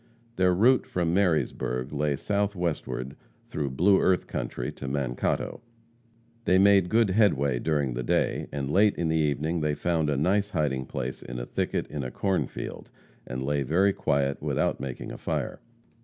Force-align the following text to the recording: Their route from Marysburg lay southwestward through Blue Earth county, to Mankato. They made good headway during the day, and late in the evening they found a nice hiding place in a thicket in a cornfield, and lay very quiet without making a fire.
Their 0.35 0.51
route 0.55 0.87
from 0.87 1.13
Marysburg 1.13 1.93
lay 1.93 2.15
southwestward 2.15 3.15
through 3.47 3.69
Blue 3.69 3.99
Earth 4.01 4.25
county, 4.25 4.71
to 4.71 4.87
Mankato. 4.87 5.61
They 6.45 6.57
made 6.57 6.89
good 6.89 7.11
headway 7.11 7.59
during 7.59 7.93
the 7.93 8.01
day, 8.01 8.47
and 8.51 8.71
late 8.71 8.95
in 8.95 9.09
the 9.09 9.15
evening 9.17 9.61
they 9.61 9.75
found 9.75 10.09
a 10.09 10.17
nice 10.17 10.49
hiding 10.49 10.87
place 10.87 11.21
in 11.21 11.37
a 11.37 11.45
thicket 11.45 11.85
in 11.85 12.03
a 12.03 12.09
cornfield, 12.09 12.89
and 13.27 13.43
lay 13.43 13.61
very 13.61 13.93
quiet 13.93 14.41
without 14.41 14.79
making 14.79 15.11
a 15.11 15.19
fire. 15.19 15.59